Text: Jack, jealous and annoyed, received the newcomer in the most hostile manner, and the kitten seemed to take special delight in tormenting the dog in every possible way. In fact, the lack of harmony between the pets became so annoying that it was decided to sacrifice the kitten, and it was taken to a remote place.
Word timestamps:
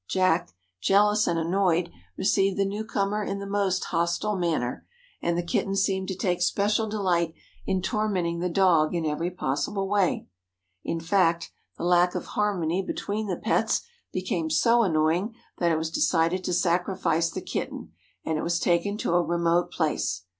Jack, 0.07 0.51
jealous 0.81 1.27
and 1.27 1.37
annoyed, 1.37 1.91
received 2.17 2.57
the 2.57 2.65
newcomer 2.65 3.23
in 3.23 3.37
the 3.37 3.45
most 3.45 3.83
hostile 3.83 4.35
manner, 4.35 4.83
and 5.21 5.37
the 5.37 5.43
kitten 5.43 5.75
seemed 5.75 6.07
to 6.07 6.15
take 6.15 6.41
special 6.41 6.89
delight 6.89 7.35
in 7.67 7.83
tormenting 7.83 8.39
the 8.39 8.49
dog 8.49 8.95
in 8.95 9.05
every 9.05 9.29
possible 9.29 9.87
way. 9.87 10.25
In 10.83 10.99
fact, 10.99 11.51
the 11.77 11.83
lack 11.83 12.15
of 12.15 12.25
harmony 12.33 12.81
between 12.81 13.27
the 13.27 13.37
pets 13.37 13.83
became 14.11 14.49
so 14.49 14.81
annoying 14.81 15.35
that 15.59 15.71
it 15.71 15.77
was 15.77 15.91
decided 15.91 16.43
to 16.45 16.51
sacrifice 16.53 17.29
the 17.29 17.39
kitten, 17.39 17.91
and 18.25 18.39
it 18.39 18.43
was 18.43 18.59
taken 18.59 18.97
to 18.97 19.13
a 19.13 19.21
remote 19.21 19.69
place. 19.71 20.23